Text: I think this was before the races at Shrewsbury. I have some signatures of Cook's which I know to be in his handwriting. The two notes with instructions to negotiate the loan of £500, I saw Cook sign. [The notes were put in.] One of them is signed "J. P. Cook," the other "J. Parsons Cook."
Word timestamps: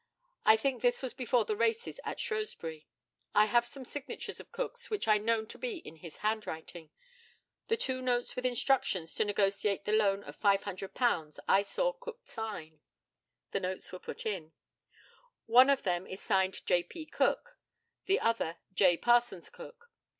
I 0.45 0.57
think 0.57 0.81
this 0.81 1.03
was 1.03 1.13
before 1.13 1.45
the 1.45 1.55
races 1.55 1.99
at 2.03 2.19
Shrewsbury. 2.19 2.87
I 3.35 3.45
have 3.45 3.67
some 3.67 3.85
signatures 3.85 4.39
of 4.39 4.51
Cook's 4.51 4.89
which 4.89 5.07
I 5.07 5.19
know 5.19 5.45
to 5.45 5.59
be 5.59 5.77
in 5.77 5.97
his 5.97 6.17
handwriting. 6.25 6.89
The 7.67 7.77
two 7.77 8.01
notes 8.01 8.35
with 8.35 8.43
instructions 8.43 9.13
to 9.13 9.25
negotiate 9.25 9.85
the 9.85 9.91
loan 9.91 10.23
of 10.23 10.39
£500, 10.39 11.39
I 11.47 11.61
saw 11.61 11.93
Cook 11.93 12.21
sign. 12.23 12.79
[The 13.51 13.59
notes 13.59 13.91
were 13.91 13.99
put 13.99 14.25
in.] 14.25 14.53
One 15.45 15.69
of 15.69 15.83
them 15.83 16.07
is 16.07 16.19
signed 16.19 16.65
"J. 16.65 16.81
P. 16.81 17.05
Cook," 17.05 17.59
the 18.07 18.19
other 18.19 18.57
"J. 18.73 18.97
Parsons 18.97 19.51
Cook." 19.51 19.91